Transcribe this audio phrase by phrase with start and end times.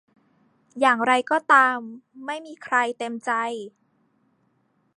[0.79, 1.79] อย่างไรก็ตาม
[2.25, 3.31] ไม่มีใครเต็มใจ